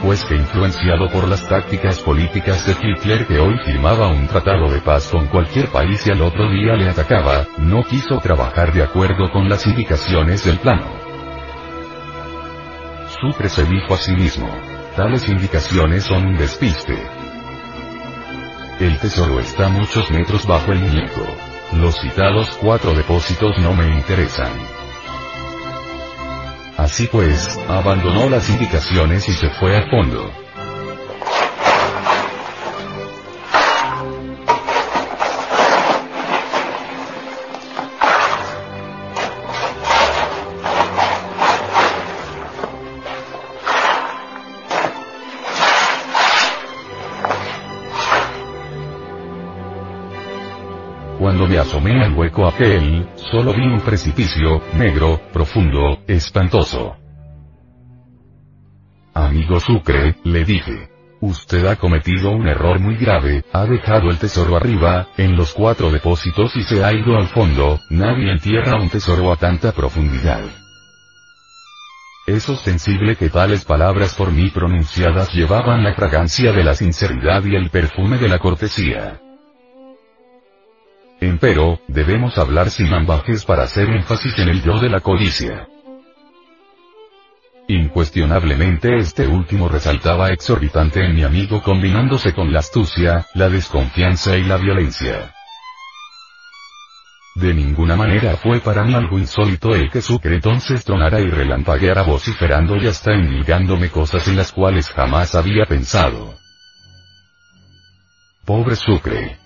Pues 0.00 0.24
que 0.24 0.36
influenciado 0.36 1.08
por 1.10 1.28
las 1.28 1.46
tácticas 1.48 2.00
políticas 2.00 2.66
de 2.66 2.72
Hitler 2.80 3.26
que 3.26 3.38
hoy 3.38 3.58
firmaba 3.64 4.08
un 4.08 4.26
tratado 4.26 4.70
de 4.70 4.80
paz 4.80 5.08
con 5.08 5.26
cualquier 5.26 5.68
país 5.68 6.06
y 6.06 6.10
al 6.10 6.22
otro 6.22 6.50
día 6.50 6.74
le 6.74 6.88
atacaba, 6.88 7.46
no 7.58 7.82
quiso 7.84 8.18
trabajar 8.18 8.72
de 8.72 8.82
acuerdo 8.82 9.30
con 9.30 9.48
las 9.48 9.66
indicaciones 9.66 10.44
del 10.44 10.58
plano. 10.58 10.86
Sucre 13.20 13.48
se 13.48 13.64
dijo 13.64 13.94
a 13.94 13.98
sí 13.98 14.12
mismo. 14.12 14.48
Tales 14.96 15.28
indicaciones 15.28 16.04
son 16.04 16.26
un 16.26 16.36
despiste. 16.36 16.96
El 18.80 18.98
tesoro 18.98 19.40
está 19.40 19.68
muchos 19.68 20.10
metros 20.10 20.46
bajo 20.46 20.72
el 20.72 20.78
muñeco. 20.80 21.26
Los 21.74 22.00
citados 22.00 22.58
cuatro 22.60 22.94
depósitos 22.94 23.58
no 23.58 23.74
me 23.74 23.88
interesan. 23.90 24.81
Así 26.82 27.06
pues, 27.06 27.60
abandonó 27.68 28.28
las 28.28 28.50
indicaciones 28.50 29.28
y 29.28 29.32
se 29.34 29.50
fue 29.50 29.76
a 29.76 29.88
fondo. 29.88 30.41
Asomé 51.72 52.04
al 52.04 52.12
hueco 52.12 52.46
aquel, 52.46 53.08
solo 53.16 53.54
vi 53.54 53.66
un 53.66 53.80
precipicio, 53.80 54.60
negro, 54.74 55.18
profundo, 55.32 56.00
espantoso. 56.06 56.96
Amigo 59.14 59.58
Sucre, 59.58 60.16
le 60.24 60.44
dije. 60.44 60.90
Usted 61.22 61.64
ha 61.64 61.76
cometido 61.76 62.30
un 62.30 62.46
error 62.46 62.78
muy 62.78 62.96
grave, 62.96 63.44
ha 63.54 63.64
dejado 63.64 64.10
el 64.10 64.18
tesoro 64.18 64.54
arriba, 64.56 65.08
en 65.16 65.34
los 65.34 65.54
cuatro 65.54 65.90
depósitos 65.90 66.54
y 66.56 66.62
se 66.62 66.84
ha 66.84 66.92
ido 66.92 67.16
al 67.16 67.28
fondo, 67.28 67.78
nadie 67.88 68.32
entierra 68.32 68.78
un 68.78 68.90
tesoro 68.90 69.32
a 69.32 69.36
tanta 69.36 69.72
profundidad. 69.72 70.42
Es 72.26 72.50
ostensible 72.50 73.16
que 73.16 73.30
tales 73.30 73.64
palabras 73.64 74.14
por 74.14 74.30
mí 74.30 74.50
pronunciadas 74.50 75.32
llevaban 75.32 75.82
la 75.82 75.94
fragancia 75.94 76.52
de 76.52 76.64
la 76.64 76.74
sinceridad 76.74 77.42
y 77.46 77.56
el 77.56 77.70
perfume 77.70 78.18
de 78.18 78.28
la 78.28 78.38
cortesía. 78.38 79.21
Empero, 81.22 81.78
debemos 81.86 82.36
hablar 82.36 82.68
sin 82.68 82.92
ambajes 82.92 83.44
para 83.44 83.62
hacer 83.62 83.88
énfasis 83.88 84.36
en 84.40 84.48
el 84.48 84.60
yo 84.60 84.80
de 84.80 84.88
la 84.88 84.98
codicia. 84.98 85.68
Incuestionablemente 87.68 88.96
este 88.96 89.28
último 89.28 89.68
resaltaba 89.68 90.32
exorbitante 90.32 91.04
en 91.04 91.14
mi 91.14 91.22
amigo 91.22 91.62
combinándose 91.62 92.34
con 92.34 92.52
la 92.52 92.58
astucia, 92.58 93.24
la 93.34 93.48
desconfianza 93.48 94.36
y 94.36 94.42
la 94.42 94.56
violencia. 94.56 95.32
De 97.36 97.54
ninguna 97.54 97.94
manera 97.94 98.36
fue 98.36 98.58
para 98.58 98.82
mí 98.82 98.92
algo 98.92 99.16
insólito 99.16 99.76
el 99.76 99.92
que 99.92 100.02
Sucre 100.02 100.34
entonces 100.34 100.84
tronara 100.84 101.20
y 101.20 101.30
relampagueara 101.30 102.02
vociferando 102.02 102.76
y 102.78 102.88
hasta 102.88 103.12
endilgándome 103.12 103.90
cosas 103.90 104.26
en 104.26 104.34
las 104.34 104.50
cuales 104.50 104.88
jamás 104.88 105.36
había 105.36 105.66
pensado. 105.66 106.34
Pobre 108.44 108.74
Sucre. 108.74 109.41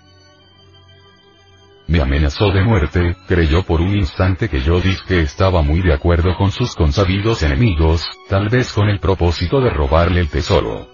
Me 1.88 2.00
amenazó 2.00 2.50
de 2.50 2.64
muerte, 2.64 3.16
creyó 3.28 3.62
por 3.62 3.80
un 3.80 3.94
instante 3.96 4.48
que 4.48 4.60
yo 4.60 4.80
dije 4.80 5.02
que 5.06 5.20
estaba 5.20 5.62
muy 5.62 5.82
de 5.82 5.94
acuerdo 5.94 6.36
con 6.36 6.50
sus 6.50 6.74
consabidos 6.74 7.44
enemigos, 7.44 8.04
tal 8.28 8.48
vez 8.48 8.72
con 8.72 8.88
el 8.88 8.98
propósito 8.98 9.60
de 9.60 9.70
robarle 9.70 10.20
el 10.20 10.28
tesoro. 10.28 10.88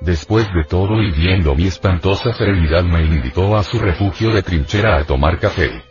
Después 0.00 0.46
de 0.46 0.64
todo 0.64 1.02
y 1.02 1.10
viendo 1.10 1.54
mi 1.54 1.66
espantosa 1.66 2.32
ferilidad 2.32 2.84
me 2.84 3.02
invitó 3.02 3.56
a 3.56 3.62
su 3.62 3.78
refugio 3.78 4.30
de 4.30 4.42
trinchera 4.42 4.96
a 4.98 5.04
tomar 5.04 5.38
café. 5.38 5.82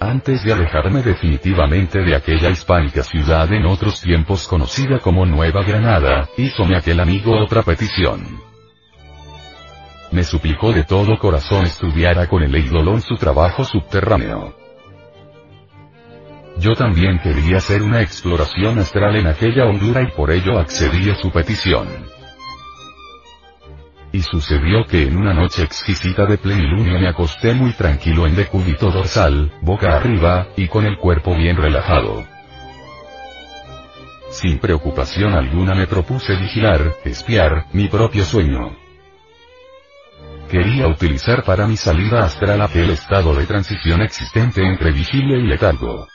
Antes 0.00 0.42
de 0.44 0.52
alejarme 0.52 1.02
definitivamente 1.02 2.00
de 2.00 2.16
aquella 2.16 2.48
hispánica 2.50 3.02
ciudad 3.02 3.52
en 3.52 3.66
otros 3.66 4.00
tiempos 4.00 4.48
conocida 4.48 4.98
como 4.98 5.26
Nueva 5.26 5.62
Granada, 5.62 6.28
hízome 6.38 6.76
aquel 6.76 7.00
amigo 7.00 7.38
otra 7.38 7.62
petición 7.62 8.51
me 10.12 10.22
suplicó 10.22 10.72
de 10.72 10.84
todo 10.84 11.18
corazón 11.18 11.64
estudiara 11.64 12.28
con 12.28 12.42
el 12.42 12.54
Eidolon 12.54 13.00
su 13.00 13.16
trabajo 13.16 13.64
subterráneo. 13.64 14.54
Yo 16.58 16.74
también 16.74 17.18
quería 17.18 17.56
hacer 17.56 17.82
una 17.82 18.02
exploración 18.02 18.78
astral 18.78 19.16
en 19.16 19.26
aquella 19.26 19.64
hondura 19.64 20.02
y 20.02 20.08
por 20.08 20.30
ello 20.30 20.58
accedí 20.58 21.10
a 21.10 21.16
su 21.16 21.30
petición. 21.30 21.88
Y 24.12 24.20
sucedió 24.20 24.84
que 24.84 25.04
en 25.04 25.16
una 25.16 25.32
noche 25.32 25.62
exquisita 25.62 26.26
de 26.26 26.36
plenilunio 26.36 27.00
me 27.00 27.08
acosté 27.08 27.54
muy 27.54 27.72
tranquilo 27.72 28.26
en 28.26 28.36
decúbito 28.36 28.90
dorsal, 28.90 29.50
boca 29.62 29.96
arriba, 29.96 30.48
y 30.54 30.68
con 30.68 30.84
el 30.84 30.98
cuerpo 30.98 31.34
bien 31.34 31.56
relajado. 31.56 32.22
Sin 34.30 34.58
preocupación 34.58 35.32
alguna 35.32 35.74
me 35.74 35.86
propuse 35.86 36.36
vigilar, 36.36 36.92
espiar, 37.04 37.66
mi 37.72 37.88
propio 37.88 38.24
sueño. 38.24 38.81
Quería 40.52 40.86
utilizar 40.86 41.44
para 41.44 41.66
mi 41.66 41.78
salida 41.78 42.24
astral 42.24 42.60
aquel 42.60 42.90
estado 42.90 43.34
de 43.34 43.46
transición 43.46 44.02
existente 44.02 44.62
entre 44.62 44.92
vigilia 44.92 45.38
y 45.38 45.44
letargo. 45.44 46.06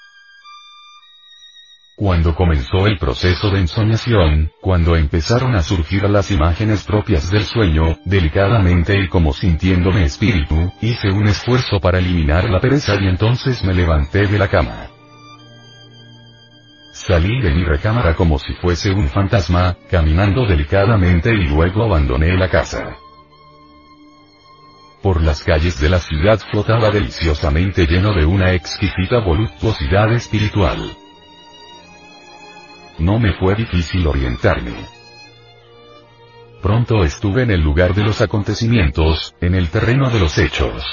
Cuando 1.95 2.35
comenzó 2.35 2.85
el 2.85 2.99
proceso 2.99 3.49
de 3.49 3.61
ensoñación, 3.61 4.51
cuando 4.61 4.95
empezaron 4.95 5.55
a 5.55 5.63
surgir 5.63 6.03
las 6.03 6.29
imágenes 6.29 6.83
propias 6.83 7.31
del 7.31 7.45
sueño, 7.45 7.97
delicadamente 8.05 9.01
y 9.01 9.07
como 9.07 9.33
sintiéndome 9.33 10.05
espíritu, 10.05 10.71
hice 10.83 11.09
un 11.09 11.27
esfuerzo 11.27 11.79
para 11.79 11.97
eliminar 11.97 12.47
la 12.47 12.59
pereza 12.59 12.93
y 12.93 13.07
entonces 13.07 13.63
me 13.63 13.73
levanté 13.73 14.27
de 14.27 14.37
la 14.37 14.47
cama. 14.47 14.85
Salí 16.93 17.41
de 17.41 17.55
mi 17.55 17.63
recámara 17.63 18.13
como 18.13 18.37
si 18.37 18.53
fuese 18.53 18.91
un 18.91 19.09
fantasma, 19.09 19.75
caminando 19.89 20.45
delicadamente 20.45 21.33
y 21.33 21.47
luego 21.47 21.85
abandoné 21.85 22.37
la 22.37 22.49
casa. 22.49 22.97
Por 25.07 25.23
las 25.23 25.41
calles 25.41 25.79
de 25.79 25.87
la 25.87 25.99
ciudad 25.99 26.37
flotaba 26.51 26.91
deliciosamente 26.91 27.85
lleno 27.85 28.13
de 28.13 28.25
una 28.25 28.51
exquisita 28.51 29.21
voluptuosidad 29.21 30.11
espiritual. 30.11 30.79
No 32.99 33.17
me 33.17 33.31
fue 33.39 33.55
difícil 33.55 34.05
orientarme. 34.05 34.73
Pronto 36.61 37.05
estuve 37.05 37.43
en 37.43 37.51
el 37.51 37.61
lugar 37.61 37.95
de 37.95 38.03
los 38.03 38.19
acontecimientos, 38.19 39.33
en 39.39 39.55
el 39.55 39.69
terreno 39.69 40.09
de 40.09 40.19
los 40.19 40.37
hechos. 40.37 40.83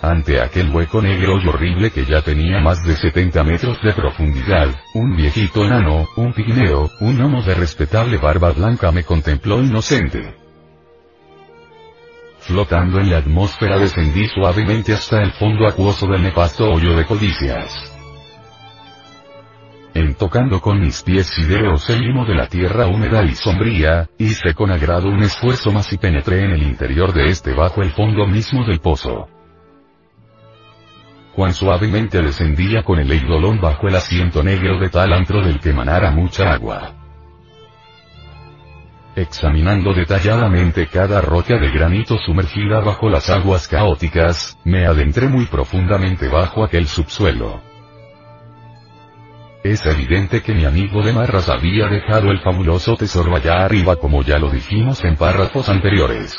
Ante 0.00 0.40
aquel 0.40 0.74
hueco 0.74 1.02
negro 1.02 1.38
y 1.38 1.46
horrible 1.46 1.90
que 1.90 2.06
ya 2.06 2.22
tenía 2.22 2.60
más 2.60 2.82
de 2.82 2.96
70 2.96 3.44
metros 3.44 3.78
de 3.82 3.92
profundidad, 3.92 4.68
un 4.94 5.14
viejito 5.16 5.66
enano, 5.66 6.08
un 6.16 6.32
pigmeo, 6.32 6.90
un 7.00 7.20
homo 7.20 7.42
de 7.42 7.54
respetable 7.54 8.16
barba 8.16 8.52
blanca 8.52 8.90
me 8.90 9.04
contempló 9.04 9.62
inocente. 9.62 10.41
Flotando 12.42 12.98
en 12.98 13.10
la 13.10 13.18
atmósfera 13.18 13.78
descendí 13.78 14.26
suavemente 14.26 14.92
hasta 14.92 15.22
el 15.22 15.32
fondo 15.32 15.66
acuoso 15.66 16.08
del 16.08 16.22
nefasto 16.22 16.72
hoyo 16.72 16.96
de 16.96 17.04
codicias. 17.04 17.92
En 19.94 20.14
tocando 20.14 20.60
con 20.60 20.80
mis 20.80 21.02
pies 21.02 21.26
sideros 21.28 21.88
el 21.90 22.00
limo 22.00 22.24
de 22.24 22.34
la 22.34 22.48
tierra 22.48 22.88
húmeda 22.88 23.22
y 23.22 23.34
sombría, 23.34 24.08
hice 24.18 24.54
con 24.54 24.72
agrado 24.72 25.08
un 25.08 25.22
esfuerzo 25.22 25.70
más 25.70 25.92
y 25.92 25.98
penetré 25.98 26.44
en 26.44 26.50
el 26.50 26.62
interior 26.62 27.12
de 27.12 27.26
este 27.26 27.52
bajo 27.52 27.80
el 27.82 27.90
fondo 27.90 28.26
mismo 28.26 28.64
del 28.64 28.80
pozo. 28.80 29.28
Cuán 31.36 31.54
suavemente 31.54 32.20
descendía 32.20 32.82
con 32.82 32.98
el 32.98 33.10
eidolón 33.12 33.60
bajo 33.60 33.86
el 33.86 33.94
asiento 33.94 34.42
negro 34.42 34.80
de 34.80 34.88
tal 34.88 35.12
antro 35.12 35.42
del 35.42 35.60
que 35.60 35.70
emanara 35.70 36.10
mucha 36.10 36.52
agua. 36.52 37.01
Examinando 39.14 39.92
detalladamente 39.92 40.86
cada 40.86 41.20
roca 41.20 41.58
de 41.58 41.70
granito 41.70 42.16
sumergida 42.18 42.80
bajo 42.80 43.10
las 43.10 43.28
aguas 43.28 43.68
caóticas, 43.68 44.58
me 44.64 44.86
adentré 44.86 45.28
muy 45.28 45.44
profundamente 45.44 46.28
bajo 46.28 46.64
aquel 46.64 46.86
subsuelo. 46.88 47.60
Es 49.62 49.84
evidente 49.84 50.42
que 50.42 50.54
mi 50.54 50.64
amigo 50.64 51.02
de 51.02 51.12
Marras 51.12 51.50
había 51.50 51.88
dejado 51.88 52.30
el 52.30 52.40
fabuloso 52.40 52.96
tesoro 52.96 53.36
allá 53.36 53.64
arriba 53.64 53.96
como 53.96 54.22
ya 54.22 54.38
lo 54.38 54.50
dijimos 54.50 55.04
en 55.04 55.16
párrafos 55.16 55.68
anteriores. 55.68 56.34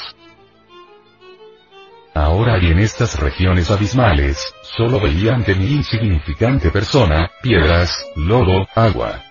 Ahora 2.16 2.58
y 2.58 2.72
en 2.72 2.80
estas 2.80 3.20
regiones 3.20 3.70
abismales, 3.70 4.54
solo 4.64 5.00
veía 5.00 5.36
ante 5.36 5.54
mi 5.56 5.68
insignificante 5.68 6.72
persona, 6.72 7.30
piedras, 7.42 8.06
lodo, 8.16 8.68
agua. 8.76 9.22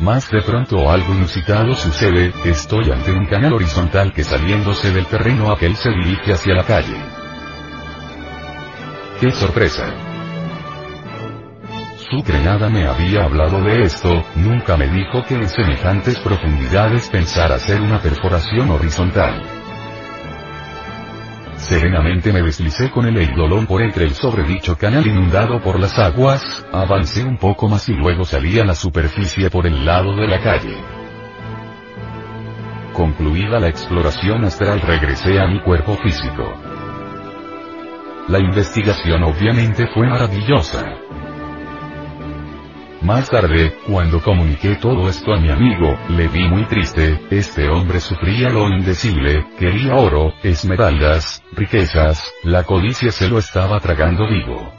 Más 0.00 0.28
de 0.30 0.42
pronto 0.42 0.90
algo 0.90 1.14
inusitado 1.14 1.74
sucede, 1.74 2.32
estoy 2.44 2.90
ante 2.90 3.12
un 3.12 3.26
canal 3.26 3.54
horizontal 3.54 4.12
que 4.12 4.24
saliéndose 4.24 4.92
del 4.92 5.06
terreno 5.06 5.52
aquel 5.52 5.76
se 5.76 5.90
dirige 5.90 6.32
hacia 6.32 6.54
la 6.54 6.64
calle. 6.64 6.96
¡Qué 9.20 9.30
sorpresa! 9.30 9.84
Sucre 12.10 12.38
nada 12.42 12.68
me 12.68 12.86
había 12.86 13.24
hablado 13.24 13.62
de 13.62 13.84
esto, 13.84 14.24
nunca 14.34 14.76
me 14.76 14.88
dijo 14.88 15.24
que 15.24 15.36
en 15.36 15.48
semejantes 15.48 16.18
profundidades 16.18 17.08
pensara 17.08 17.54
hacer 17.54 17.80
una 17.80 18.00
perforación 18.00 18.70
horizontal. 18.70 19.53
Serenamente 21.68 22.30
me 22.30 22.42
deslicé 22.42 22.90
con 22.90 23.06
el 23.06 23.16
eidolón 23.16 23.66
por 23.66 23.80
entre 23.80 24.04
el 24.04 24.12
sobredicho 24.14 24.76
canal 24.76 25.06
inundado 25.06 25.62
por 25.62 25.80
las 25.80 25.98
aguas, 25.98 26.66
avancé 26.70 27.24
un 27.24 27.38
poco 27.38 27.68
más 27.68 27.88
y 27.88 27.94
luego 27.94 28.26
salí 28.26 28.58
a 28.58 28.66
la 28.66 28.74
superficie 28.74 29.48
por 29.48 29.66
el 29.66 29.82
lado 29.82 30.14
de 30.14 30.28
la 30.28 30.42
calle. 30.42 30.76
Concluida 32.92 33.58
la 33.58 33.68
exploración 33.68 34.44
astral 34.44 34.82
regresé 34.82 35.40
a 35.40 35.46
mi 35.46 35.58
cuerpo 35.60 35.96
físico. 35.96 36.52
La 38.28 38.40
investigación 38.40 39.22
obviamente 39.22 39.86
fue 39.86 40.06
maravillosa. 40.06 40.84
Más 43.04 43.28
tarde, 43.28 43.76
cuando 43.86 44.22
comuniqué 44.22 44.76
todo 44.76 45.10
esto 45.10 45.34
a 45.34 45.38
mi 45.38 45.50
amigo, 45.50 45.94
le 46.08 46.26
vi 46.26 46.48
muy 46.48 46.64
triste, 46.64 47.20
este 47.30 47.68
hombre 47.68 48.00
sufría 48.00 48.48
lo 48.48 48.66
indecible, 48.70 49.46
quería 49.58 49.94
oro, 49.94 50.32
esmeraldas, 50.42 51.42
riquezas, 51.52 52.32
la 52.44 52.64
codicia 52.64 53.12
se 53.12 53.28
lo 53.28 53.36
estaba 53.36 53.78
tragando 53.78 54.26
vivo. 54.26 54.72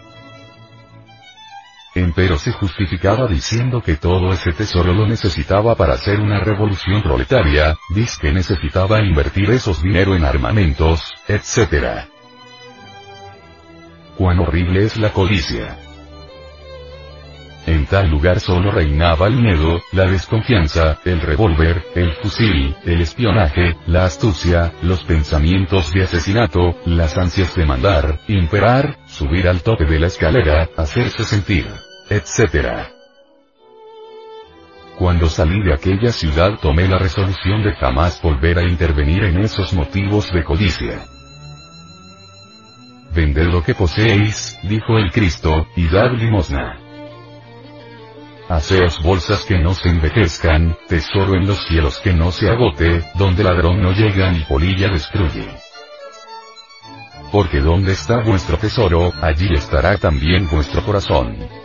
Empero 1.93 2.39
se 2.39 2.51
justificaba 2.51 3.27
diciendo 3.27 3.81
que 3.81 3.95
todo 3.95 4.33
ese 4.33 4.53
tesoro 4.53 4.91
lo 4.91 5.05
necesitaba 5.05 5.75
para 5.75 5.93
hacer 5.93 6.19
una 6.19 6.39
revolución 6.39 7.03
proletaria, 7.03 7.77
dice 7.93 8.17
que 8.19 8.33
necesitaba 8.33 9.03
invertir 9.03 9.51
esos 9.51 9.83
dinero 9.83 10.15
en 10.15 10.25
armamentos, 10.25 11.13
etc. 11.27 12.07
Cuán 14.17 14.39
horrible 14.39 14.83
es 14.83 14.97
la 14.97 15.13
codicia. 15.13 15.84
En 17.65 17.87
tal 17.87 18.09
lugar 18.11 18.39
solo 18.39 18.69
reinaba 18.69 19.25
el 19.27 19.37
miedo, 19.37 19.81
la 19.91 20.05
desconfianza, 20.05 20.99
el 21.03 21.19
revólver, 21.19 21.83
el 21.95 22.13
fusil, 22.13 22.75
el 22.85 23.01
espionaje, 23.01 23.75
la 23.87 24.05
astucia, 24.05 24.71
los 24.83 25.03
pensamientos 25.03 25.91
de 25.91 26.03
asesinato, 26.03 26.75
las 26.85 27.17
ansias 27.17 27.55
de 27.55 27.65
mandar, 27.65 28.19
imperar, 28.27 28.99
subir 29.07 29.47
al 29.47 29.63
tope 29.63 29.85
de 29.85 29.99
la 29.99 30.07
escalera, 30.07 30.69
hacerse 30.77 31.23
sentir, 31.23 31.67
etc. 32.11 32.87
Cuando 34.99 35.27
salí 35.27 35.63
de 35.63 35.73
aquella 35.73 36.11
ciudad 36.11 36.59
tomé 36.61 36.87
la 36.87 36.99
resolución 36.99 37.63
de 37.63 37.73
jamás 37.73 38.21
volver 38.21 38.59
a 38.59 38.63
intervenir 38.63 39.23
en 39.23 39.39
esos 39.39 39.73
motivos 39.73 40.31
de 40.31 40.43
codicia. 40.43 41.03
Vended 43.11 43.47
lo 43.47 43.63
que 43.63 43.73
poseéis, 43.73 44.59
dijo 44.61 44.99
el 44.99 45.11
Cristo, 45.11 45.65
y 45.75 45.87
dad 45.87 46.11
limosna. 46.11 46.84
Haceos 48.47 49.01
bolsas 49.01 49.43
que 49.43 49.57
no 49.57 49.73
se 49.73 49.89
envejezcan, 49.89 50.77
tesoro 50.87 51.33
en 51.33 51.47
los 51.47 51.65
cielos 51.65 51.97
que 51.97 52.13
no 52.13 52.31
se 52.31 52.47
agote, 52.47 53.03
donde 53.15 53.43
ladrón 53.43 53.81
no 53.81 53.91
llega 53.91 54.31
ni 54.31 54.41
polilla 54.41 54.87
destruye. 54.89 55.47
Porque 57.31 57.59
donde 57.59 57.93
está 57.93 58.21
vuestro 58.21 58.57
tesoro, 58.57 59.11
allí 59.19 59.51
estará 59.51 59.97
también 59.97 60.47
vuestro 60.47 60.83
corazón. 60.85 61.64